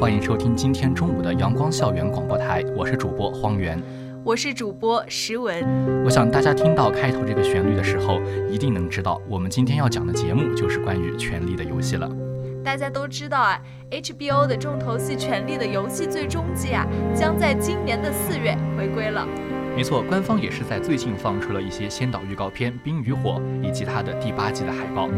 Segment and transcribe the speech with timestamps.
[0.00, 3.78] 欢迎收听今天中午的阳光校园广播台，我是主播荒原，
[4.24, 5.62] 我是主播石文。
[6.02, 8.18] 我想大家听到开头这个旋律的时候，
[8.48, 12.10] 一定能知道我们今天要讲的节目就是关于《权力的游戏》了。
[12.64, 19.28] 大家都知道啊，HBO 的重头戏《权力的游戏》最终季啊，将在今年的四月回归了。
[19.80, 25.08] 没错，官方也是在最近放出了一些先导预告片《冰与火》以及它的第八季的海报。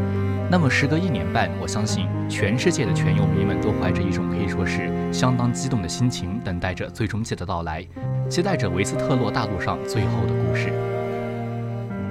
[0.48, 7.84] 那么时隔一年半，我相信全世界的全友迷们都怀着一种可以说是相当激动的心情，等待着最终季的到来，
[8.30, 10.72] 期待着维斯特洛大陆上最后的故事。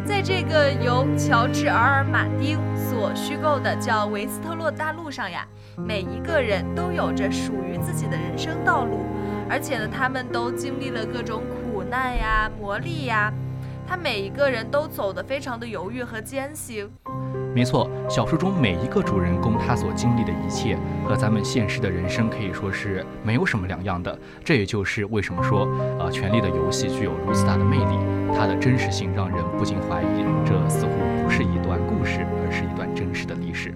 [0.05, 5.47] 在这个由乔治·尔尔马丁所虚构的叫维斯特洛大陆上呀，
[5.77, 9.05] 每一个人都有着属于自己的人生道路，
[9.49, 11.70] 而且呢，他们都经历了各种苦。
[11.91, 13.33] 难呀，磨砺呀，
[13.85, 16.89] 他每一个人都走得非常的犹豫和艰辛。
[17.53, 24.17] 没错，小说中每一个主人公他所经历的一切，和咱们现实的人生可以说是没有什么两样的。
[24.41, 25.67] 这也就是为什么说，
[25.99, 27.99] 呃，《权力的游戏》具有如此大的魅力，
[28.33, 33.75] 它的真实性让人不禁怀疑，这似乎不是一段故事，而是一段真实的历史。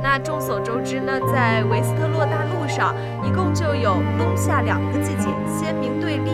[0.00, 2.94] 那众所周知呢，在维斯特洛大陆上，
[3.24, 6.30] 一共就有冬夏两个季节，鲜明对立。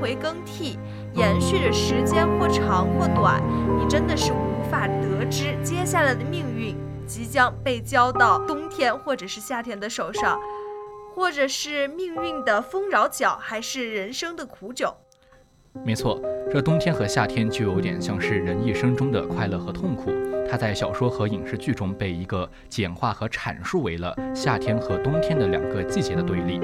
[0.00, 0.78] 回更替，
[1.14, 3.42] 延续着时间或长或短，
[3.78, 6.76] 你真的是无法得知接下来的命运
[7.06, 10.38] 即将被交到冬天或者是夏天的手上，
[11.14, 14.94] 或者是命运的丰饶角，还是人生的苦酒。
[15.84, 16.20] 没错，
[16.50, 20.10] 这冬天和夏天就有点像是人一生中的快乐和痛苦，
[20.50, 26.60] 它在小说和影视剧中被一个简化和阐述为了夏天和冬天的两个季节的对立。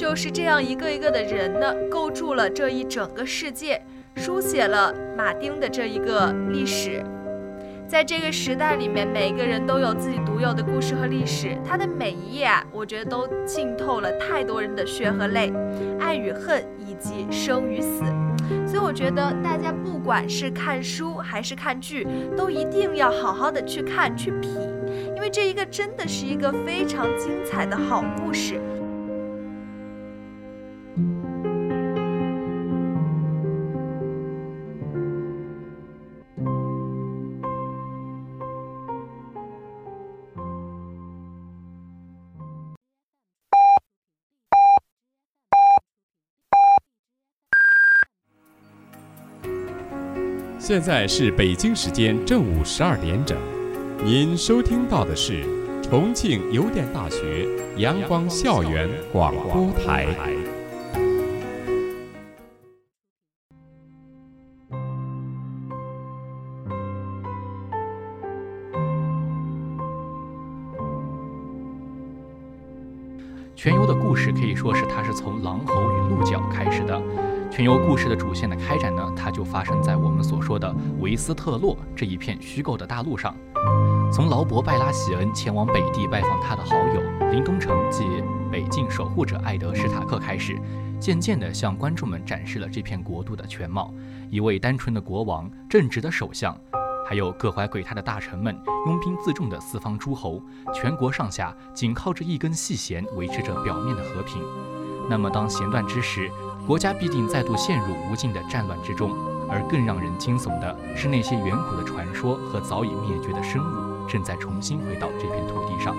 [0.00, 3.82] 就是这样一个一个的人呢，构筑了这一整个世界，
[4.16, 7.04] 书写了马丁的这一个历史。
[7.86, 11.54] 在这个时代里面，每个人都有自己独有的故事和历史。
[11.62, 15.52] 他的每一页啊，我觉得都浸透了太多人的血和泪，
[16.00, 18.02] 爱与恨以及生与死。
[18.66, 24.50] 所以我觉得大家不管是看书还是看剧，都一定要好好的去看去品，
[25.14, 28.58] 因为这一个真的是一个非常精彩的好故事。
[50.70, 53.36] 现在是北京时间正午十二点整，
[54.04, 55.44] 您收听到的是
[55.82, 57.44] 重庆邮电大学
[57.76, 60.06] 阳光校园广播台。
[73.56, 77.02] 全游的故事可以说是它是从狼猴与鹿角开始的。
[77.50, 83.34] 全游故事的主线的开展呢，它就发生在我们所说的维斯特洛这一片虚构的大陆上。
[84.12, 88.04] 从劳勃·拜拉席恩前往北地拜访他的好友林东城及
[88.50, 90.56] 北境守护者艾德·史塔克开始，
[91.00, 93.92] 渐渐地向观众们展示了这片国度的全貌：
[94.30, 96.56] 一位单纯的国王，正直的首相。
[97.04, 98.56] 还有各怀鬼胎的大臣们，
[98.86, 100.40] 拥兵自重的四方诸侯，
[100.72, 104.40] 全国上下仅靠着一根细弦维持着表面的和平。
[105.08, 106.30] 那么，当弦断之时，
[106.66, 109.10] 国家必定再度陷入无尽的战乱之中。
[109.48, 115.96] 而更让人惊悚的是，那些远古的传说和早已灭绝的生物正在重新回到这片土地上。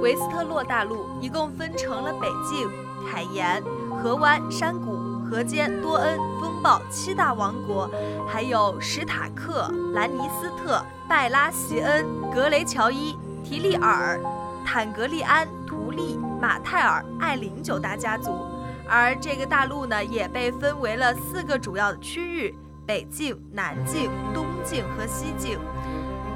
[0.00, 2.70] 维斯特洛大陆一共分成了北境、
[3.10, 3.62] 凯岩、
[4.02, 5.14] 河湾、山谷。
[5.28, 7.90] 河间、多恩、风暴七大王国，
[8.28, 14.20] 还有史塔克、兰尼斯特、拜拉席恩、格雷乔伊、提利尔、
[14.64, 18.45] 坦格利安、图利、马泰尔、艾琳九大家族。
[18.88, 22.54] 而这个大陆呢，也被分为了四个主要的区域：
[22.86, 25.58] 北境、南境、东境和西境。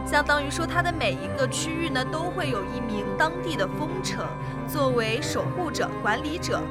[0.05, 4.27] 相当于说，它的每一个区域呢，都会有一名当地的封城
[4.67, 6.63] 作为守护者、管理者。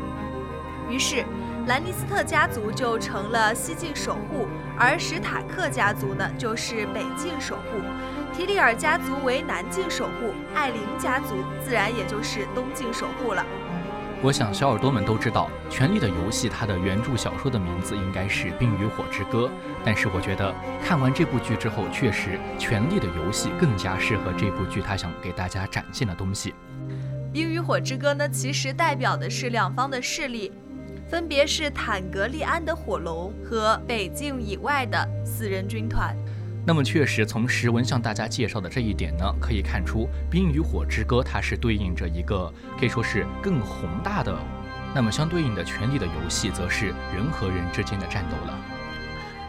[0.90, 1.26] 于是。
[1.68, 7.80] 兰尼斯特家族就成了西境守护，而史塔克家族呢就是北境守护，
[8.34, 13.46] 提里尔家族为南境守护，艾琳家族自然也就是东境守护了。
[14.22, 19.48] 我想小耳朵们都知道，《权力的游戏》它的原著小说的名字应该是《冰与火之歌》，
[19.86, 26.52] 但是我觉得看完这部剧之后，确实《权力的游戏》更加适合这部剧它想给大家展现的东西。
[27.32, 30.52] 《冰与火之歌》呢，其实代表的是两方的势力。
[31.10, 36.16] 分别是坦格利安的火龙和北境以外的四人军团。
[36.70, 44.38] 那么，确实从石文向大家介绍的这一点呢，可以看出《冰与火之歌》它是对应着一个可以说是更宏大的。
[44.94, 48.56] 那么，相对应的《权力的游戏》则是人和人之间的战斗了。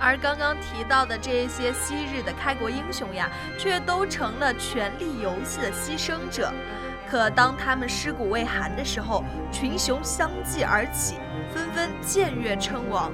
[0.00, 3.28] 而刚刚提到的这些昔日的开国英雄呀，
[3.58, 6.50] 却都成了《权力游戏》的牺牲者。
[7.06, 11.16] 可当他们尸骨未寒的时候，群雄相继而起，
[11.52, 13.12] 纷纷僭越称王。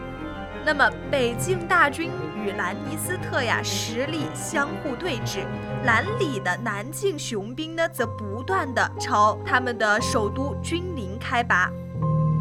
[0.66, 5.44] 那么北境大军与兰尼斯特呀实力相互对峙，
[5.84, 11.70] 兰里的南境雄兵呢则不断的朝他们的首都君临开拔，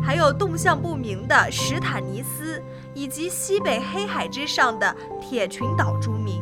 [0.04, 2.60] 还有动向不明的史坦尼斯，
[2.96, 6.42] 以及西北黑海之上的铁群岛诸民。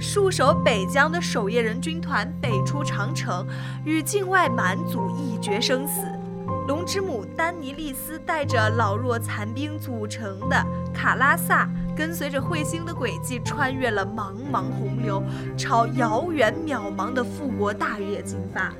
[0.00, 3.46] 戍守北疆的守夜人军团北出长城，
[3.84, 6.00] 与境外蛮族一决生死。
[6.68, 10.64] 龙之母丹尼利斯带着老弱残兵组成的
[10.94, 15.20] 卡拉萨，跟随着彗星的轨迹，穿越了茫茫洪流，
[15.56, 18.72] 朝遥远渺茫的复国大业进发。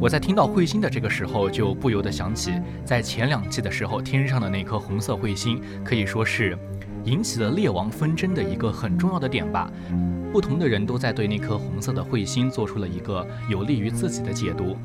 [0.00, 2.52] 我在听到彗星的这个时候，就不由得想起，
[2.86, 6.58] 在前两季的时候，天上的那颗红色彗星，可以说是
[7.04, 9.70] 引起了列王纷争的一个很重要的点吧。
[10.32, 14.76] 不同的人都在对那颗红色的彗星做出了一个有利于自己的解读。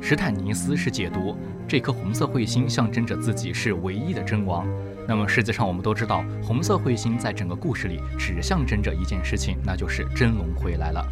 [0.00, 4.66] 史坦尼斯是解读这颗红色彗星象征着自己是唯一的真王。
[5.08, 11.06] 那么实际上我们都知道，红色彗星在整个故事里只象征着一件事情，那就是真龙回来了。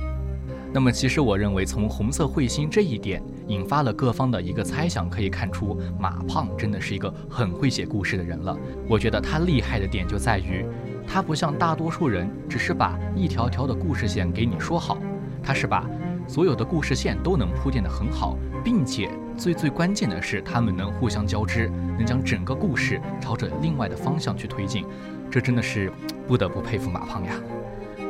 [0.73, 8.57] 那么其实我认为，从红色彗星这一点引发了各方的一个猜想，可以看出马胖真的是一个很会写故事的人了。
[8.89, 10.65] 我觉得他厉害的点就在于。
[11.07, 14.97] 他不像大多数人，只是把一条条的故事线给你说好，
[15.43, 15.87] 他是把
[16.27, 24.87] 所有的故事线都能铺垫得很好，并且最最关键的是，他们能互相交织，能将整个故事朝着另外的方向去推进，
[25.31, 25.93] 这真的是
[26.27, 27.35] 不得不佩服马胖呀。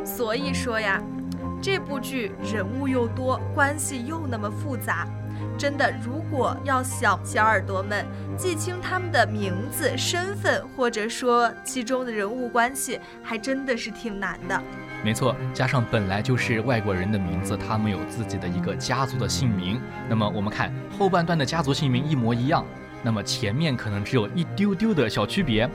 [0.04, 1.02] 所以说呀，
[1.60, 5.08] 这部剧人物又多，关系又那么复杂。
[5.56, 8.04] 真的，如果要小小耳朵们
[8.36, 14.60] 记清他们的名字、身份，或者说其中的人物关系，还真的是挺难的。
[15.02, 19.80] 没错，加上本来就是外国人的名字，他们有自己的一个家族的姓名。
[20.08, 22.64] 那么我们看后半段的家族姓名一模一样，
[23.02, 25.68] 那么前面可能只有一丢丢的小区别，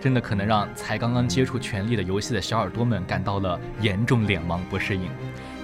[0.00, 5.10] 真的可能让才刚刚接触《权力的游戏》的小耳朵们感到了严重脸盲不适应。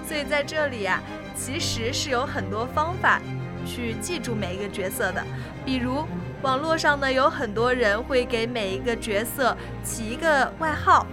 [0.04, 1.00] 所以在这里呀，
[1.34, 3.20] 其实是有很多方法。
[3.64, 5.24] 去记住每一个角色的，
[5.64, 6.04] 比如
[6.42, 11.06] 网络上呢有很多人会给每一个角色起一个外号，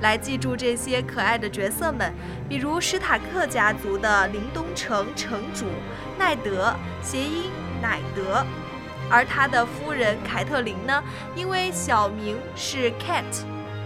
[0.00, 2.12] 来记住这些可爱的角色们，
[2.48, 5.66] 比如史塔克家族的林东城城主
[6.18, 7.50] 奈德，谐音
[7.80, 8.44] 乃德。
[9.10, 11.02] 而他的夫人凯特琳呢，
[11.36, 13.24] 因为小名是 Cat，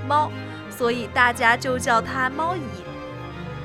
[0.07, 0.31] 猫，
[0.71, 2.86] 所以大家就叫她猫姨。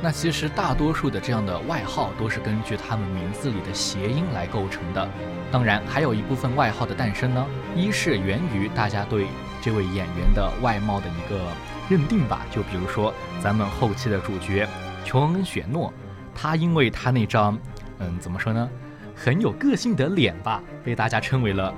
[0.04, 5.08] 那其实大多数的这样的外号都是根据他们名字里的谐音来构成的。
[5.52, 9.28] 当然，还有一部分外号的诞生呢，一是源于大家对
[9.62, 11.40] 这位演员的外貌的一个
[11.88, 12.46] 认定吧。
[12.50, 14.68] 就比如说咱们后期的主角
[15.06, 15.94] 琼恩·雪诺，
[16.34, 17.56] 他因为他那张，
[18.00, 18.68] 嗯，怎么说呢？
[19.16, 21.72] 很有个性的脸吧，被大家称为了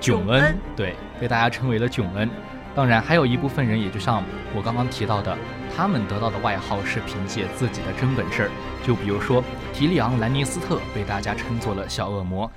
[0.00, 2.28] 囧恩，对，被大家称为了囧恩。
[2.74, 4.22] 当然，还有一部分人，也就像
[4.54, 5.34] 我刚刚提到的，
[5.76, 8.50] 他们得到的外号是凭借自己的真本事。
[8.82, 12.50] 就比如说提利昂·兰尼斯特被大家称作了小恶魔，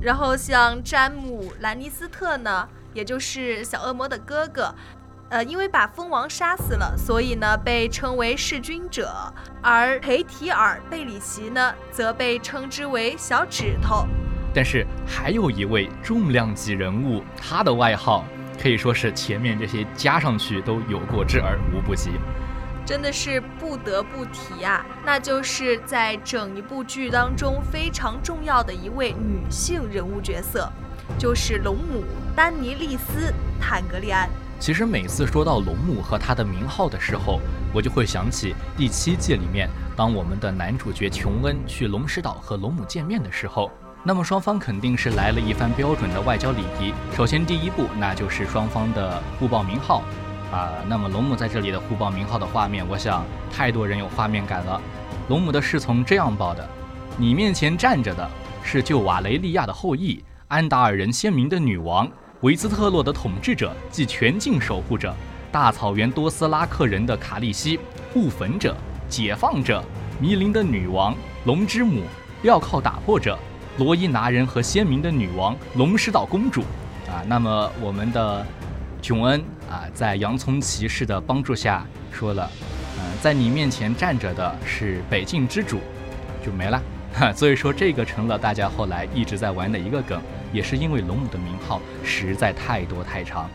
[0.00, 4.74] 然后像詹姆·兰尼斯特呢，也就是小恶魔的哥哥。
[5.30, 9.12] 呃，因为把蜂王杀死了，所以呢被称为弑君者。
[9.60, 14.06] 而裴提尔·贝里奇呢，则被称之为小指头。
[14.54, 18.24] 但是还有一位重量级人物，他的外号
[18.60, 22.10] 可以说是前面这些加上去都有过之而无不及。
[22.84, 30.72] 真的是不得不提啊，那就是在整一部剧当中非常重要的一位女性人物角色，
[31.18, 32.02] 就是龙母
[32.34, 34.28] 丹尼利斯·坦格利安。
[34.58, 37.40] 其实每次说到龙母和她的名号的时候，
[37.74, 43.70] 我就会想起第七季里面，当我们的男主角琼恩去龙石岛和龙母见面的时候，
[44.08, 46.94] 那么双方肯定是来了一番标准的外交礼仪。
[47.14, 50.02] 首先第一步，那就是双方的互报名号，
[50.50, 53.22] 啊，那么龙母在这里的互报名号的画面，我想
[53.52, 54.80] 太多人有画面感了。
[55.28, 56.66] 龙母的侍从这样报的：
[57.18, 58.26] 你面前站着的
[58.62, 62.10] 是旧瓦雷利亚的后裔，安达尔人先民的女王。
[62.40, 65.10] 维兹特洛的统治者，即全境守护者；
[65.52, 67.78] 大草原多斯拉克人的卡利西，
[68.14, 68.74] 布焚者、
[69.06, 69.82] 解放者；
[70.18, 72.04] 迷林的女王，龙之母，
[72.42, 73.36] 镣铐打破者；
[73.78, 76.62] 罗伊拿人和先民的女王，龙石岛公主。
[77.06, 78.44] 啊，那么我们的
[79.00, 82.50] 琼恩啊，在洋葱骑士的帮助下说了，
[82.98, 85.78] 嗯，在你面前站着的是北境之主，
[86.44, 86.82] 就没了。
[87.34, 90.20] 所以说这个成了大家后来一直在玩的一个梗。
[90.50, 93.50] 也是因为龙母的名号实在太多太长。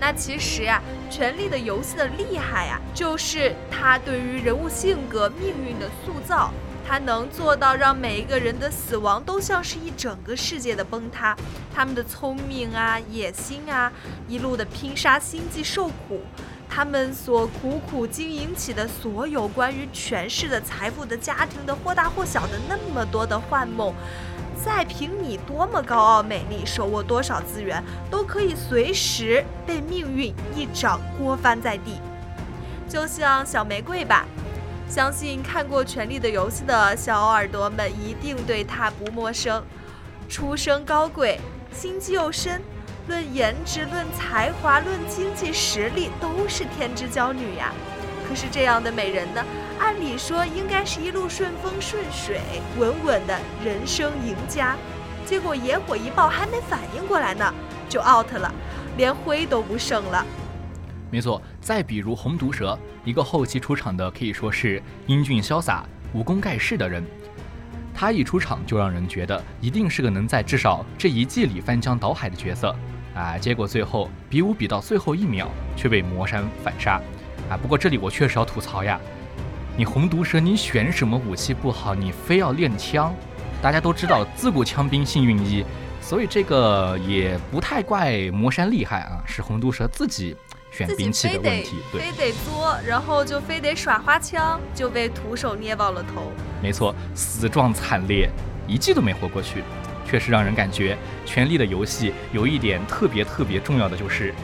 [0.00, 0.82] 那其实呀，
[1.14, 6.50] 《权力的游戏》的厉害呀，就是它对于人物性格、命运的塑造，
[6.86, 11.34] 他能做到让每一个人的死亡都像是一整个世界的崩塌。
[11.74, 13.90] 他们的聪明啊、野心啊，
[14.28, 16.20] 一路的拼杀心计、受苦，
[16.68, 23.92] 他们所苦苦经营起的所有关于权势的、财富的、家庭的或大或小的那么多的幻梦。
[24.64, 31.98] 再凭你多么高傲美丽，手握多少资源，都可以随时被命运一掌掴翻在地。
[32.88, 34.24] 就像小玫瑰吧，
[34.88, 39.62] 相信看过《权力的游戏》的小耳朵们一定对她不陌生。
[40.28, 41.40] 出身高贵，
[41.72, 42.62] 心机又深，
[43.08, 47.72] 论颜值、论才华、论经济实力，都是天之娇女呀。
[48.28, 49.44] 可是这样的美人呢？
[49.78, 52.40] 按理说应该是一路顺风顺水，
[52.78, 54.76] 稳稳的人生赢家。
[55.26, 57.52] 结果野火一爆，还没反应过来呢，
[57.88, 58.52] 就 out 了，
[58.96, 60.24] 连灰都不剩了。
[61.10, 67.02] 没错，再比如红毒蛇，一个后期出场的可以说是英俊潇洒、武功盖世的人，
[67.94, 72.76] 他一出场就让人觉得一定是个能在至少这一季里翻江倒海的角色
[73.14, 73.38] 啊！
[73.38, 77.00] 结果最后比武比到最后一秒，却被魔山反杀。
[77.48, 79.00] 啊，不过这里我确实要吐槽呀，
[79.74, 83.10] 你红毒蛇，你选什么武器不好，你非要练枪？
[83.62, 85.64] 大家都知道自古枪兵幸运一，
[86.02, 90.36] 所以这个也不太怪魔山厉害啊，是红毒蛇自己
[90.76, 96.32] 选兵器的问题，对，非得作，然后就非得耍花枪，就被徒手捏爆了头。
[96.60, 98.28] 没错，死状惨烈，
[98.66, 99.62] 一季都没活过去，
[100.04, 104.34] 确实让人感觉《权力的游戏》有一点特别特别重要的就是。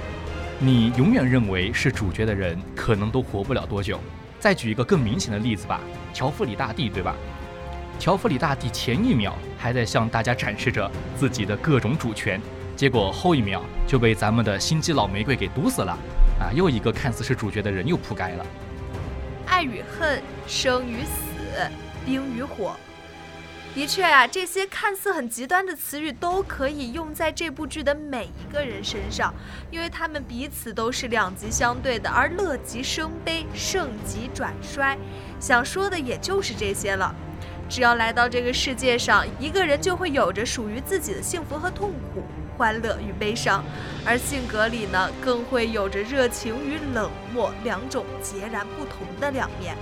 [0.60, 3.99] 你永远认为是主角的人，可能都活不了多久。
[4.38, 5.80] 再举一个更明显的例子吧，
[6.14, 7.16] 乔弗里大帝，对吧？
[7.99, 12.40] 乔弗里大帝前一秒还在向大家展示着自己的各种主权，
[12.76, 15.99] 结果后一秒就被咱们的心机老玫瑰给毒死了。
[16.40, 18.47] 啊，又一个看似是主角的人又扑街了。
[19.47, 21.70] 爱与恨，生与死，
[22.06, 22.75] 冰与火。
[23.73, 29.32] 的确啊，这些看似很极端的词语都可以用在这部剧的每一个人身上，
[29.70, 34.99] 因为他们彼此都是两极相对的，而乐极生悲，盛极转衰。
[35.38, 37.14] 想说的也就是这些了。
[37.68, 42.25] 只要来到这个世界上，一个人就会有着属于自己的幸福和痛苦、
[42.61, 43.64] 欢乐与悲伤，
[44.05, 49.75] 而性格里呢，更会有着热情与冷漠两种截然不同的两面。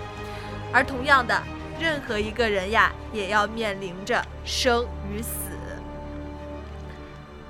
[0.73, 1.43] 而同样的，
[1.81, 5.51] 任何一个人呀，也要面临着生与死。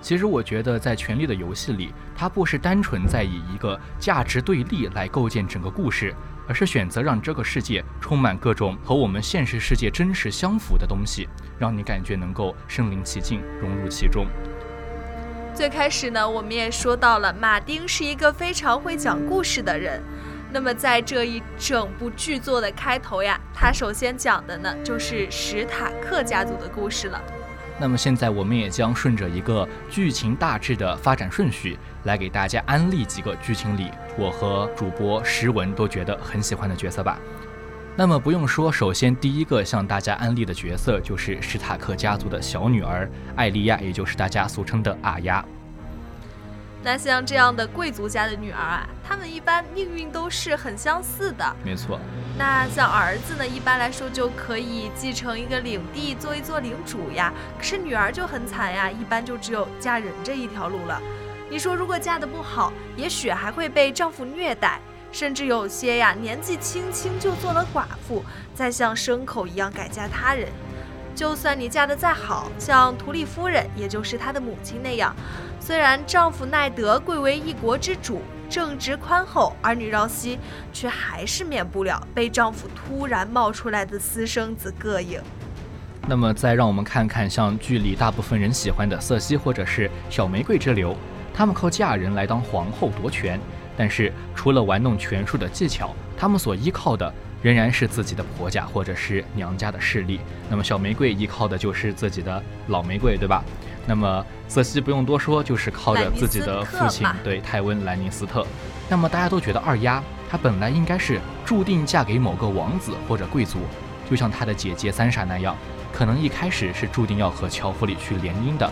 [0.01, 6.15] 其实我觉得，在《权力的游戏》里，它不是单纯在以一个价值对立来构建整个故事，
[6.49, 14.27] 而是选择让这个世界充满各种和我们现实世界真实相符的东西，让你感觉能够身临其境，融入其中。
[15.59, 20.01] 最开始呢，我们也说到了，马丁是一个非常会讲故事的人。
[20.53, 27.21] 那么在这一整部剧作的开头呀，他首先讲的呢，就是史塔克家族的故事了。
[27.77, 37.19] 那么现在我们也将顺着一个剧情大致的发展顺序，来给大家安利几个剧情里我和主播石文都觉得很喜欢的角色吧。
[37.99, 45.45] 那么不用说，首先第一个向大家安利的角色就是史塔克家族的小女儿艾莉亚，也就是大家俗称的阿丫。
[46.81, 51.57] 那像这样的贵族家的女儿啊，她们一般命运都是很相似的。
[51.65, 51.99] 没错。
[52.39, 57.33] 那像儿子呢，一般来说就可以继承一个领地，做一做领主呀。
[57.57, 61.03] 可是女儿就很惨呀，一般就只有嫁人这一条路了。
[61.51, 68.25] 你说如果嫁得不好，也许还会被丈夫虐待，甚至有些呀年纪轻轻就做了寡妇，
[68.55, 70.49] 再像牲口一样改嫁他人。
[71.15, 75.15] 就算你嫁得再好，像图利夫人，也就是她的母亲那样。
[75.59, 80.39] 虽然丈夫奈德贵为一国之主，正直宽厚，儿女绕膝，
[80.73, 85.21] 却还是免不了被丈夫突然冒出来的私生子膈应。
[86.07, 90.97] 那么，再让我们看看像剧里大部分人喜欢的瑟西或者是小玫瑰之流，
[91.35, 93.41] 他们靠嫁人来当皇后夺权，
[93.79, 100.19] 但是除了玩弄权术的技巧，他们所依靠的仍然是自己的婆家或者是娘家的势力。
[100.51, 103.45] 那么小玫瑰依靠的就是自己的老玫瑰，对吧？
[103.87, 108.45] 那么瑟西不用多说，就是靠着自己的父亲对泰温·兰尼斯特。
[108.89, 113.61] 那么大家都觉得二丫她本来应该是注定嫁给某个王子或者贵族，
[114.11, 115.57] 就像她的姐姐三傻那样，
[115.93, 118.69] 可能一开始是注定要和乔弗里去联姻的。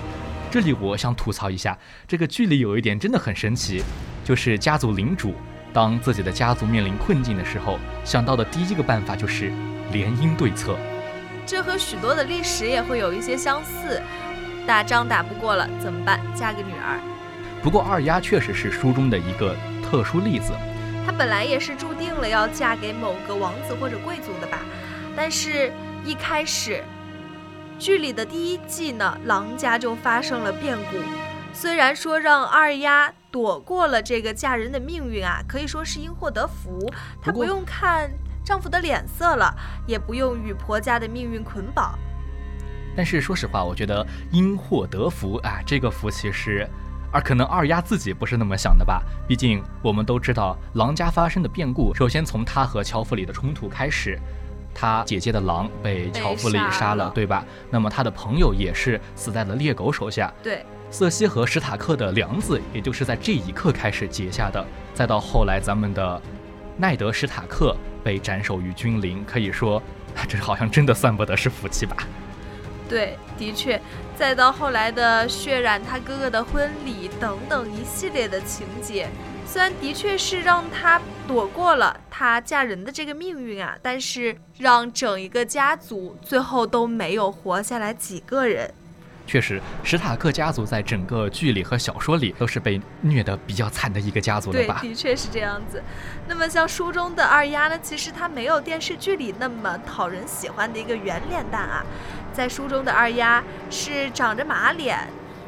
[0.50, 3.82] 这里我想吐槽一下，这个剧里有一点真的很神奇，
[4.26, 5.36] 就是家族领主
[5.72, 9.52] 当自己的家族面临困境的时候，想到的第一个办法就是
[9.92, 10.76] 联姻对策。
[11.46, 14.02] 这和许多的历史也会有一些相似。
[14.66, 16.18] 打仗打不过了怎么办？
[16.34, 16.98] 嫁个女儿。
[17.62, 20.52] 不过二丫确实是书中的一个特殊例子。
[21.06, 24.58] 她本来也是注定了要嫁给某个王子或者贵族的吧？
[25.16, 25.70] 但是，
[26.04, 26.82] 一开始，
[27.78, 30.96] 剧里的第一季呢，狼家就发生了变故。
[31.52, 36.90] 虽然说让二丫躲过了这个嫁人的命运啊，可以说是因祸得福。
[37.20, 38.10] 她不用看
[38.42, 39.54] 丈夫的脸色了，
[39.86, 41.98] 也不用与婆家的命运捆绑。
[42.96, 46.66] 但是说实话，我觉得因祸得福啊，这个福其实，
[47.12, 49.02] 而可能二丫自己不是那么想的吧。
[49.28, 54.18] 毕竟我们都知道狼家发生的变故，首先从她和乔弗里的冲突开始，
[54.74, 57.44] 她姐姐的狼被乔弗里杀了，对吧？
[57.70, 60.32] 那么她的朋友也是死在了猎狗手下。
[60.42, 64.64] 对，瑟西和史塔克的梁子，也就是在这一刻开始结下的。
[64.94, 66.20] 再到后来，咱们的
[66.76, 69.82] 奈德史塔克被斩首于君临，可以说，
[70.28, 71.96] 这好像真的算不得是福气吧。
[72.88, 73.80] 对，的确，
[74.16, 79.08] 再到后来的血染他哥哥的婚礼等等一系列的情节，
[79.44, 88.72] 虽然的确是让他躲过了他嫁人的这个命运啊，但是让整一个家族最后都没有活下来几个人。
[89.26, 94.78] 确实，史塔克家族在整个剧里和小说里都是被虐得比较惨的一个家族了吧？
[94.80, 95.82] 的确是这样子。
[96.28, 101.84] 那么像书中的二丫呢，其实她没有电视剧里那么讨人喜欢的一个圆脸蛋啊。
[102.32, 104.96] 在书中的二丫是长着马脸，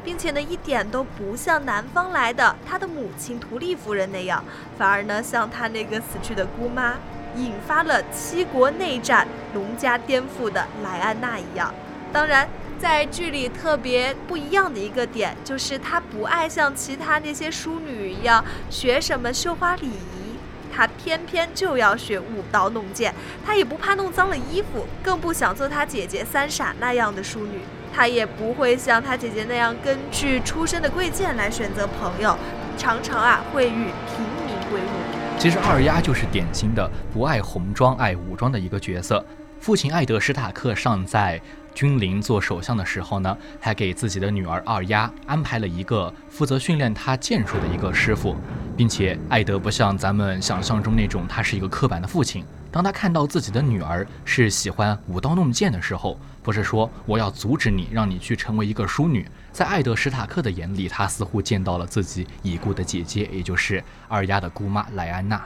[0.03, 4.43] 并且呢一点都不像南方来的她的母亲图利夫人那样，
[4.77, 6.95] 反而呢像她那个死去的姑妈，
[7.37, 11.73] 引发了七国内战、农家颠覆的莱安娜一样。
[12.11, 12.45] 当然。
[12.79, 20.37] 在剧里特别不一样的一个点，就是她不爱像其他那些淑女一样学什么绣花礼仪，
[20.73, 23.13] 她偏偏就要学舞刀弄剑。
[23.45, 27.59] 她也不怕弄脏了衣服，更不想做她姐姐三傻那样的淑女。
[27.93, 32.37] 她也不会像她姐姐那样根据出身的贵贱来选择朋友，
[32.77, 35.37] 常常啊会与平民为伍。
[35.37, 39.25] 其实二丫就是典型的不爱红装爱武装的一个角色。
[39.59, 41.41] 父亲艾德史塔克尚在。
[41.73, 48.35] 君临做首相的时候呢，还给自己的女儿二丫安排了一个负责训练她剑术的一个师傅，
[48.75, 59.25] 并且艾德不像咱们想象中那种他是一个刻板的父亲，当他看到自己的女儿是喜欢舞刀弄剑的时候，不是说我要阻止你，让你去成为一个淑女。
[59.51, 65.43] 在艾德史塔克的眼里，他似乎见到了自己已故的姐姐，也就是二丫的姑妈莱安娜。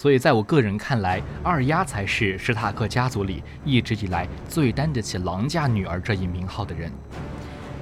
[0.00, 6.90] 所以，在我个人看来，二丫才是史塔克家族里一直以来最担得起郎家女儿这一名号的人。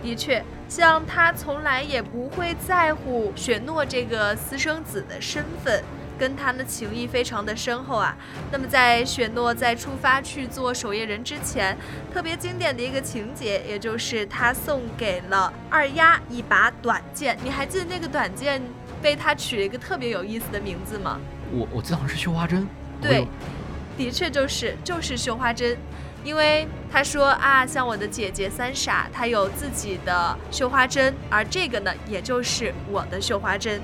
[0.02, 5.80] 的确，像他从来也不会在乎雪诺这个私生子的身份。
[6.18, 8.16] 跟他的情谊非常的深厚啊。
[8.50, 11.78] 那么在雪诺在出发去做守夜人之前，
[12.12, 17.38] 特别经典的一个情节，也就是他送给了二丫一把短剑。
[17.44, 18.60] 你还记得那个短剑
[19.00, 21.20] 被他取了一个特别有意思的名字吗？
[21.52, 22.66] 我我记得好像是绣花针。
[23.00, 23.26] 对，
[23.96, 25.76] 的确就是就是绣花针，
[26.24, 33.80] 因为他说啊，像我的姐姐三傻，她有自己的绣花针，而这个呢，也就是我的绣花针。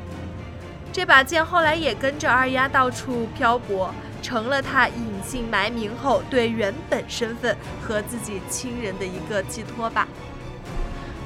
[0.92, 10.07] 这把剑后来也跟着二丫到处漂泊，成了他隐姓埋名后对原本身份和自己亲人的一个寄托吧。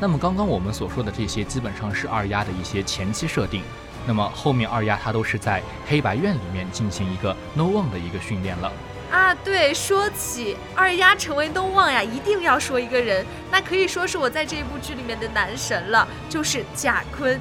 [0.00, 3.62] 那么刚刚我们所说的这些，基本上是二丫的一些前期设定。
[4.08, 8.72] 那么后面二丫她都是在黑白院里面进行一个 No One 的一个训练了。
[9.10, 17.38] 啊，对，说起二丫成为 No One 呀，一定要说一个人，那可以说是我在这一部剧里面的男神了，就是贾坤。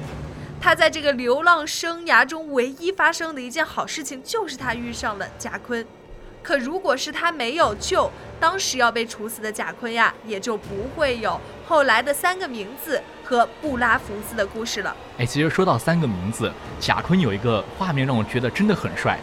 [0.60, 5.86] 他在这个流浪生涯中唯一发生的一件好事情，就是他遇上了贾坤。
[6.42, 14.96] 可如果是他没有救当时要被处死的贾坤呀，也就不会有后来的三个名字和布拉福斯的故事了。
[15.18, 19.18] 哎，其实说到三个名字，贾坤有一个画面让我觉得真的很帅。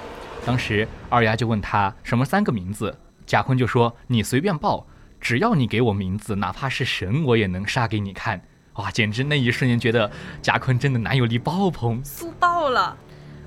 [0.46, 4.86] 当时二丫就问他什么三个名字，贾坤就说：“你随便报，
[5.20, 8.42] 只要你给我名字，哪怕是神，我也能杀给你看。”
[8.76, 12.96] 哇，简直那一瞬间觉得贾坤真的男友力爆棚，酥爆了。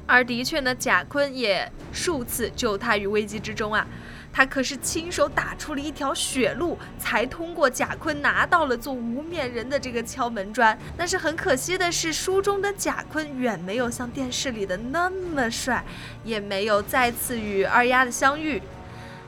[0.08, 3.86] 而的确呢，贾坤也数次救他于危机之中啊，
[4.32, 10.76] 他可是亲手打出了一条血路，才通过贾坤拿到了做无面人的这个敲门砖。
[10.96, 15.84] 但是很可惜的是，书中的贾坤远没有像电视里的那么帅，
[16.24, 18.62] 也没有再次与二丫的相遇。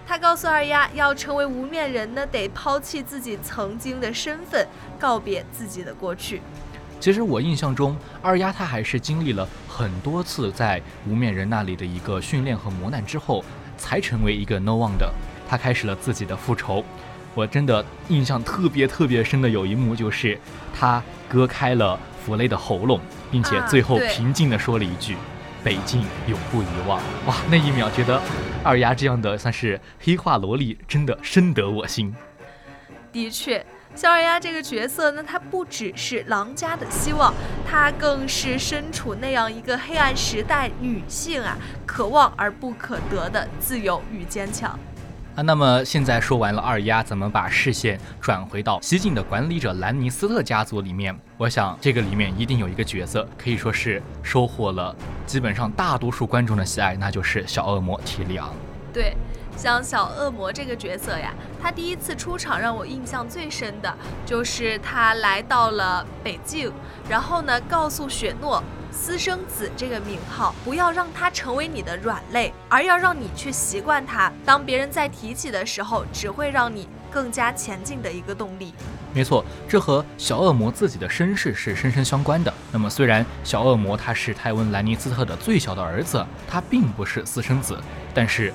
[0.06, 4.66] 他告诉二丫，要成为无面人呢，得抛弃自己曾经的身份，
[4.98, 6.40] 告别自己的过去。
[7.00, 13.42] 其实我印象中，二丫她还是经历了很多次在无面人那里的一个训练和磨难之后，
[13.78, 15.10] 才成为一个 No One 的。
[15.48, 16.84] 她开始了自己的复仇。
[17.34, 20.38] 我真的印象特别特别深的有一幕，就是
[20.74, 25.16] 她割开了弗雷的喉咙，并且最后平静地说了一句。
[25.62, 26.98] 北境永不遗忘！
[27.26, 28.18] 哇，那一秒觉得
[28.64, 32.14] 二丫这样的算是黑化萝莉，真的深得我心。
[33.12, 33.62] 的确，
[33.94, 37.34] 像二丫这个角色呢，她不只是狼家的希望，
[37.68, 44.78] 她更是身处那样一个黑暗时代女性啊，可望而不可得的自由与坚强。
[45.36, 51.16] 啊，那么现在说完了二丫，怎么把视线转回到西晋的管理者兰尼斯特家族里面？
[51.36, 54.94] 我想这个里面一定有一个角色，可以说是收获了
[55.26, 58.52] 基本上大多数观众的喜爱，那就是小恶魔提利昂。
[58.92, 59.16] 对，
[59.60, 63.94] 像小恶魔这个角色呀，他第一次出场让我印象最深的
[64.24, 66.72] 就是他来到了北境，
[67.06, 68.64] 然后呢告诉雪诺。
[68.90, 74.32] 私生子这个名号，不要让他成为你的软肋，而要让你去习惯他。
[74.44, 78.74] 当别人在提起的时候，只会让你更加前进的一个动力。
[79.14, 82.52] 没错，这和小恶魔自己的身世是深深相关的。
[82.72, 87.78] 那么，虽然小恶魔他是泰温·兰尼斯特的最小的儿子，他并不是私生子，
[88.14, 88.52] 但是。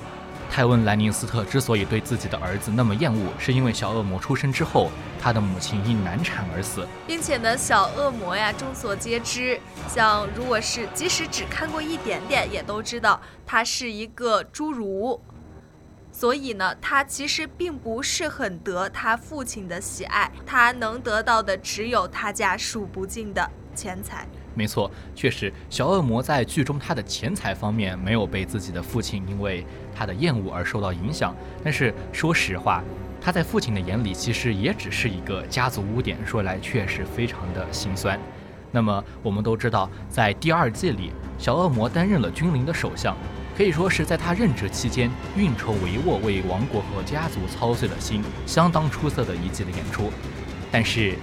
[0.50, 15.20] 泰温·兰尼斯特之所以对自己的儿子那么厌恶，是因为小恶魔出生之后，他的母亲因难产而死，并且呢，小恶魔呀，众所皆知，像如果是即使只看过一点点，也都知道他是一个侏儒，
[16.10, 24.26] 所以呢，他其实并不是很得他父亲的喜爱，他能得到的只有他家数不尽的钱财。
[24.56, 31.36] 没错，确实，小恶魔在剧中他的钱财方面没有被自己的父亲因为他的厌恶而受到影响。
[31.62, 32.82] 但是说实话，
[33.20, 38.18] 他在父亲的眼里其实也只是一个家族污点，说来确实非常的心酸。
[38.72, 43.14] 那么我们都知道，在第二季里，小恶魔担任了君临的首相，
[43.56, 50.10] 可以说是在他任职期间运筹帷幄，为王国和家族操碎了心，相当出色的一季的演出。
[50.72, 51.14] 但是，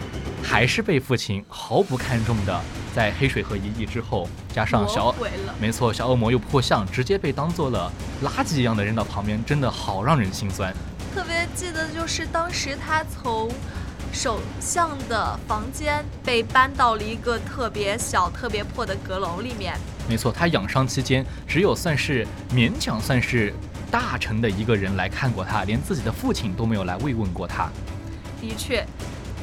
[0.44, 2.62] 还是被父亲毫不看重的。
[2.94, 5.16] 在黑水河一役之后，加上小
[5.60, 7.92] 没错，小恶魔又破相，直接被当做了
[8.24, 10.72] 垃圾一样的扔到旁边，真的好让人心酸。
[11.16, 13.50] 特别记得就是当时他从
[14.12, 19.76] 首相的房间被搬到了一个特别小、特别破的阁楼里面。
[20.08, 23.52] 没错，他养伤期间只有算是勉强算是
[23.90, 27.72] 大臣的一个人来看过他，连自己的父亲都没有来慰问过他。
[28.40, 28.86] 的确。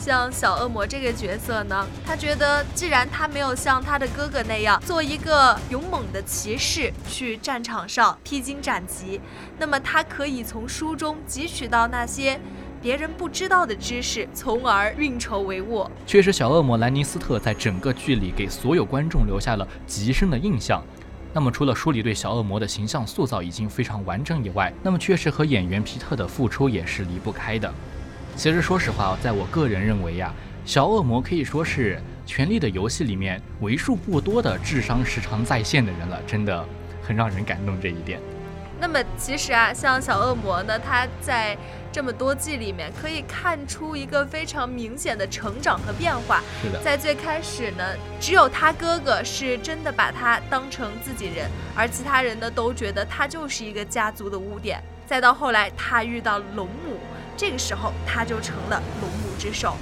[0.00, 9.20] 像小恶魔这个角色呢，他觉得既然他没有像他的哥哥那样做一个勇猛的骑士去战场上披荆斩棘，
[9.58, 12.40] 那么他可以从书中汲取到那些
[12.80, 15.86] 别人不知道的知识，从而运筹帷幄。
[16.06, 20.82] 确实，小恶魔兰尼斯特在整个剧里给所有观众留下了极深的印象。
[21.34, 27.70] 那么，除了书里对小恶魔的形象塑造已经非常完整以外，那么确实和演员皮特的付出也是离不开的。
[28.36, 30.32] 其实，说实话，在我个人认为呀，
[30.64, 36.64] 小恶魔可以说是《权力的游戏》里面为数不多的智商时常在线的人了，真的
[37.02, 38.18] 很让人感动这一点。
[38.80, 41.54] 那么，其实啊，像小恶魔呢，他在
[41.92, 46.42] 这么多季里面可以看出一个非常明显的成长和变化。
[46.62, 47.84] 是的，在最开始呢，
[48.18, 54.82] 只有他哥哥是真的把他当成自己人，而其他人呢都觉得他就是一个家族的污点。
[55.06, 56.96] 再到后来，他遇到龙母。
[57.40, 59.74] 这个时候他就成了龙母之首。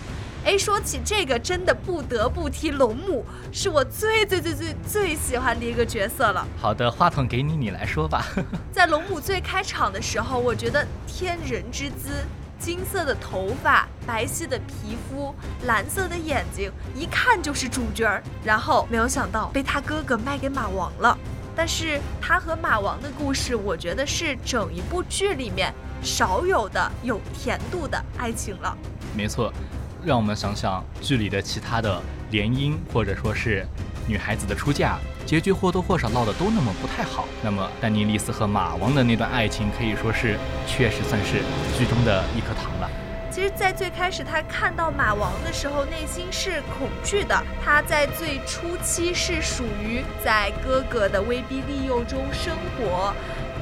[0.44, 6.46] 哎，说起这个，真的不得不提龙母，是我最最最最最喜欢的一个角色了。
[6.62, 8.24] 好的，话筒给你，你来说吧。
[8.70, 12.24] 在龙母最开场的时候，我觉得天人之姿，
[12.60, 15.34] 金色的头发，白皙的皮肤，
[15.66, 18.22] 蓝色的眼睛，一看就是主角儿。
[18.44, 21.18] 然后没有想到被他哥哥卖给马王了。
[21.58, 25.74] 但是他和马王的故事，我觉得是整一部剧里面。
[26.00, 28.78] 少有的有甜度的爱情了，
[29.16, 29.52] 没错，
[30.04, 33.66] 让我们想想剧里的其他的联姻，或者说是
[34.06, 37.26] 女孩子的出嫁，结局或多或少闹得都那么不太好。
[37.42, 41.42] 那么丹尼利斯和马王的那段爱情，可以说是确实算是
[41.76, 42.88] 剧中的一颗糖了。
[43.38, 47.40] 其实，在最开始他看到马王的时候，内心是恐惧的。
[47.64, 53.14] 他在最初期是属于在哥哥的威逼利诱中生活。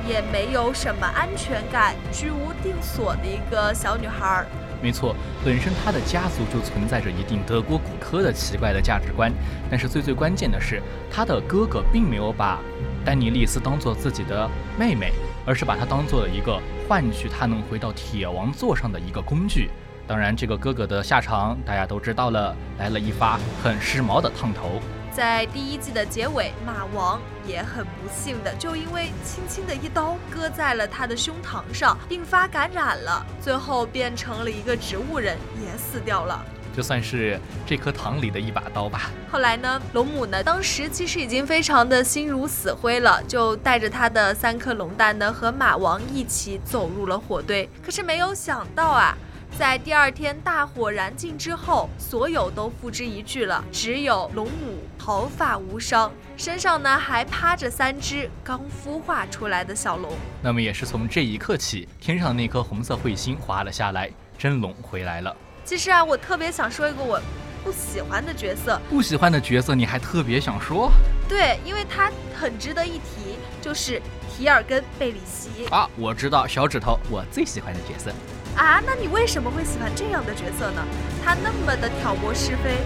[0.09, 4.47] 也没有什么安全感，居无定所的一个小女孩。
[4.81, 9.31] 没错，本身他的家族就存在着一定德国骨科的奇怪的价值观。
[9.69, 12.61] 但是最最关键的是，他的哥哥并没有把
[13.05, 15.13] 丹尼丽斯当做自己的妹妹，
[15.47, 19.71] 而是把它当做了一个换取他能回到铁王座上的一个工具。
[20.07, 24.81] 当然，这个哥哥的下场大家都知道了，来了一发很时髦的烫头。
[25.11, 36.45] 在第一季的结尾，马王也很不幸的，就因为轻轻的一刀割在了他的胸膛上，并发感染了，最后变成了一个植物人，也死掉了。
[36.77, 39.11] 就算是这颗糖里的一把刀吧。
[39.31, 47.67] 后来呢，龙母呢，当时其实已经非常的心如死灰了，就带着他的三颗龙蛋呢，和马王一起走入了火堆。
[47.83, 49.17] 可是没有想到啊。
[49.59, 60.13] 在第二天大火燃尽之后，所有都付之一炬了，只有龙母毫发无伤，身上呢还趴着三只刚孵化出来的小龙。
[60.43, 65.35] 那么也是从这一刻起，天上的那颗红色彗星滑了下来，真龙回来了。
[65.67, 67.21] 其实啊，我特别想说一个我
[67.65, 70.93] 不喜欢的角色，不喜欢的角色你还特别想说？
[71.29, 74.01] 对，因为他很值得一提，就是
[74.31, 78.13] 提尔根贝里希啊，我知道小指头，我最喜欢的角色。
[78.57, 80.85] 啊，那你为什么会喜欢这样的角色呢？
[81.25, 82.77] 他那么的挑拨是非，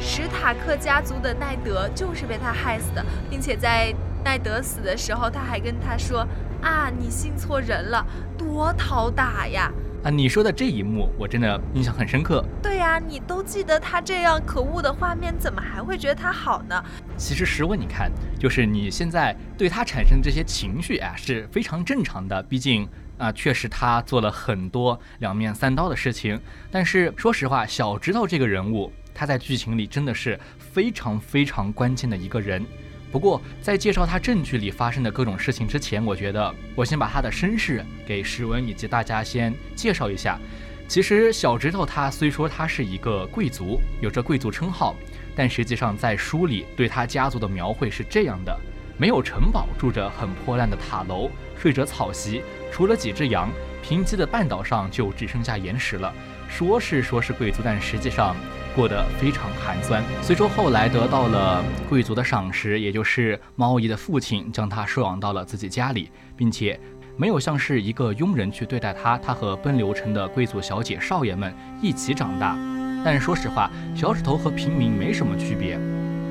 [0.00, 6.26] 史塔克家族的奈德就是被他害死的，并且在奈德死的时候，他还跟他说
[6.64, 8.02] ：“啊，你信错人了，
[8.38, 9.70] 多讨打呀！”
[10.02, 12.42] 啊，你说的这一幕我真的印象很深刻。
[12.62, 16.82] 对呀，你都记得他这样可恶的画面，怎么还会觉得他好呢？
[17.18, 22.88] 其实实问你看，就是你现在对他产生这些情绪啊，是非常正常的，毕竟。
[23.20, 32.64] 啊，确实他做了很多两面三刀的事情，但是说实话，小指头这个人物，他在剧情里真的是非常非常关键的一个人。
[33.10, 40.38] 不过在介绍他正剧里发生的各种事情之前，我觉得我先把他的身世给史文以及大家先介绍一下。
[40.86, 44.94] 其实小指头他虽说他是一个贵族，有着贵族称号，
[45.34, 48.58] 但实际上在书里对他家族的描绘是这样的。
[48.96, 53.50] 没有城堡，住着很破烂的塔楼，睡着草席，除了几只羊，
[53.82, 56.12] 贫瘠的半岛上就只剩下岩石了。
[56.48, 58.36] 说是说是贵族，但实际上
[58.74, 60.02] 过得非常寒酸。
[60.22, 66.78] 虽说后来得到了贵族的赏识，也就是猫姨的父亲将他收养到了自己家里，并且
[67.16, 72.56] 没有像是一个佣人去对待他，他和奔流城的贵族小姐少爷们一起长大。
[73.04, 75.78] 但说实话，小指头和平民没什么区别。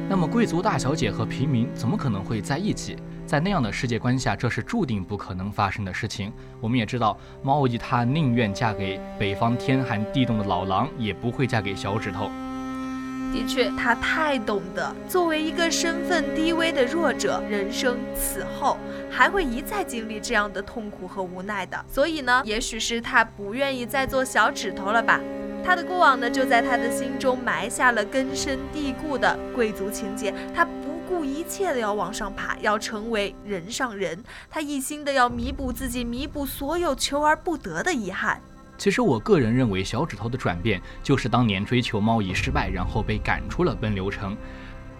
[0.08, 2.95] 那么，贵族大小姐和平民怎么可能会在一起？
[3.30, 6.34] 在那样的世界观下，这是注定不可能发生的事情。
[6.60, 12.32] 我们也知道，猫姨她宁愿嫁给北方天寒地冻的老狼，也不会嫁给小指头。
[13.32, 18.76] 的确，他太懂得作为一个身份低微的弱者，人生此后
[19.12, 21.86] 还会一再经历这样的痛苦和无奈的。
[21.88, 25.22] 所以呢，也许是他不愿意再做小指头了吧。
[25.63, 30.34] 他的过往呢，就在他的心中埋下了根深蒂固的贵族情节。
[30.56, 34.24] 他不不顾一切的要往上爬，要成为人上人。
[34.48, 38.39] 他一心的要弥补自己，弥补所有求而不得的遗憾。
[38.78, 44.38] 其实我个人认为，小指头的转变就是当年追求猫姨失败，然后被赶出了奔流城。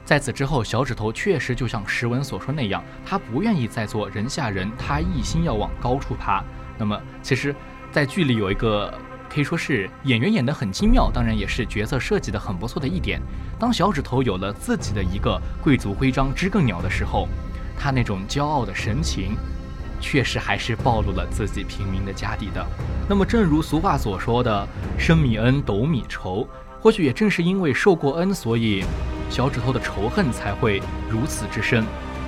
[0.04, 6.44] 在此之后，小指头确实就像石文所说那样，他不愿意再做人下人，他一心要往高处爬。
[6.76, 7.56] 那么，其实，
[7.92, 8.92] 在剧里有一个
[9.30, 13.22] 可以说是演员演得很精妙，当然也是角色设计的很不错的一点。
[13.60, 17.28] 当小指头有了自己的一个贵族徽章知更鸟的时候，
[17.78, 19.38] 他那种骄傲的神情。
[20.02, 22.66] 确实还是暴露了自己平民的家底的。
[23.10, 24.66] 那么，正如俗话所说的
[24.98, 26.48] “升米恩，斗米仇”，
[26.80, 28.86] 或许也正是因为受过恩，所以
[29.30, 31.84] 小指头的仇恨才会如此之深。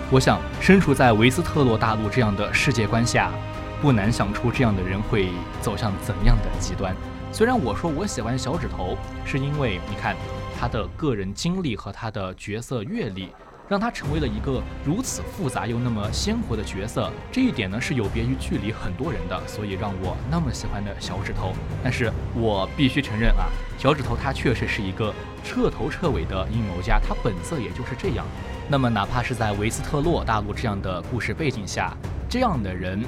[0.09, 3.31] 我想，身处在维斯特洛大陆这样的世界观下，
[3.81, 6.95] 不难想出这样的人会走向怎样的极端。
[7.33, 10.15] 虽然我说我喜欢小指头，是因为你看
[10.59, 13.29] 他的个人经历和他的角色阅历。
[13.69, 21.53] 让他成为了一个如此复杂又那么鲜活的角色，这一点呢是有别于剧里很多人的，所以让我那么喜欢的小指头。
[21.81, 28.25] 但是我必须承认啊，小指头他确实是一个彻头彻尾的阴谋家，他本色也就是这样。
[28.67, 31.95] 那么哪怕是在维斯特洛大陆这样的故事背景下，
[32.29, 33.01] 这样的人，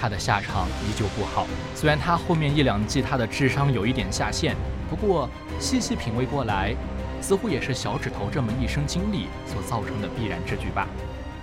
[0.00, 1.46] 他的下场依旧不好。
[1.74, 4.54] 虽然他后面一两季他的智商有一点下线，
[4.88, 5.28] 不过
[5.58, 6.74] 细细品味过来。
[7.18, 10.86] 似乎也是小指头这么一生经历所造成的必然之举吧。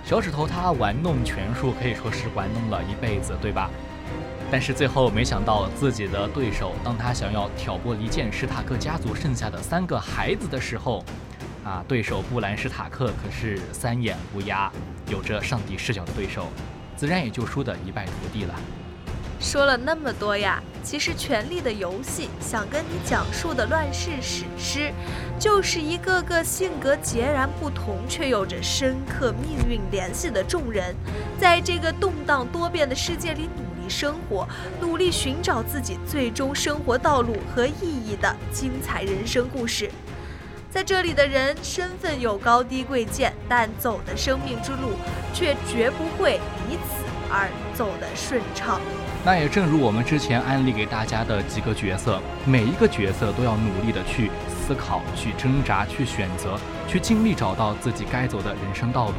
[0.02, 3.68] 小指头他玩弄权术，可以说是玩弄了一辈子，对吧？
[4.50, 11.04] 但是最后没想到自己的对手，当他想要挑拨离间史塔克家族剩下的三个孩子的时候，
[11.64, 14.70] 啊，对手布兰史塔克可是三眼乌鸦，
[15.10, 16.46] 有着上帝视角的对手，
[16.96, 18.54] 自然也就输得一败涂地了。
[19.40, 24.90] 说了那么多呀，其实《权力的游戏》想跟你讲述的乱世史诗，
[25.38, 30.94] 就是一个个性格截然不同却有着深刻命运联系的众人，
[31.38, 34.48] 在这个动荡多变的世界里努力生活，
[34.80, 39.90] 努力寻找自己最终生活道路和意义的精彩人生故事。
[40.74, 44.94] 在这里的人身份有高低贵贱，但走的生命之路
[45.32, 48.80] 却绝不会以此而走得顺畅。
[49.24, 56.58] 那也正如我们之前安利给大家的几个角色，每一个角色都要努力的去思考、去挣扎、去选择、
[56.88, 59.14] 去尽力找到自己该走的人生道路。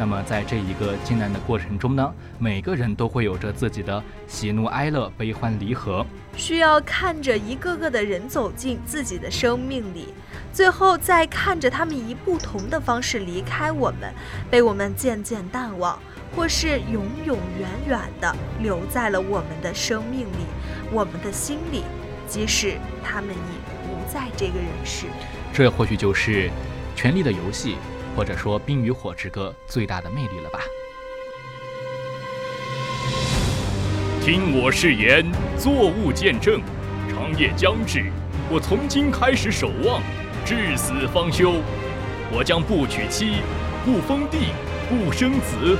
[0.00, 6.06] 那么在这一个艰难的过程中呢，每个人都会有着自己的喜怒哀乐、悲欢离合，
[6.38, 10.14] 需要看着一个个的人走进自己的生命里，
[10.54, 14.10] 最后再看着他们以不同的方式离开我们，
[14.50, 15.98] 被我们渐渐淡忘。
[16.34, 20.46] 或是永永远远的留在了我们的生命里，
[20.92, 21.82] 我们的心里，
[22.26, 23.52] 即使他们已
[23.84, 25.06] 不在这个人世。
[25.52, 26.48] 这或许就是
[26.94, 27.72] 《权力的游戏》，
[28.16, 30.60] 或者说《冰与火之歌》最大的魅力了吧。
[34.22, 35.24] 听我誓言，
[35.58, 36.60] 作物见证，
[37.08, 38.12] 长夜将至，
[38.50, 40.02] 我从今开始守望，
[40.44, 41.54] 至死方休。
[42.32, 43.36] 我将不娶妻，
[43.84, 44.52] 不封地，
[44.88, 45.76] 不生子。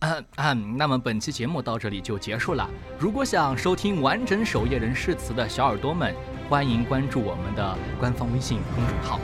[0.00, 2.68] 嗯嗯，那么本期节目到这里就结束了。
[2.98, 6.14] 如果想收听完整守夜人誓词的小耳朵们，
[6.48, 9.20] 欢迎关注我们的官方微信公众号。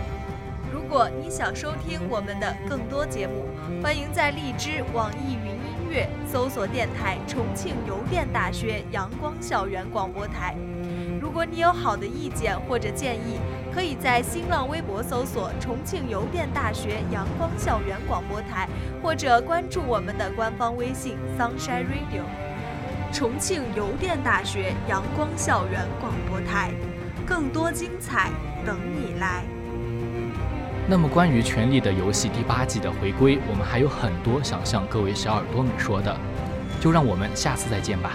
[0.95, 3.47] 如果你想收听我们的更多节目，
[3.83, 10.55] 欢迎在荔枝、网易云音乐搜索电台重庆邮电大学阳光校园广播台。
[11.21, 13.41] 如果你有好的意见或者建议，
[13.75, 18.69] 可以在新浪微博搜索“重庆邮电大学阳光校园广播台”，
[19.03, 22.23] 或者关注我们的官方微信 “Sunshine Radio”。
[23.13, 26.71] 重庆邮电大学阳光校园广播台，
[27.27, 28.31] 更多精彩
[28.65, 29.43] 等你来。
[30.87, 36.15] 那么，关于《权力的游戏》第八季的回归，我们还有很多想向各位小耳朵们说的，
[36.79, 38.11] 就让我们下次再见吧。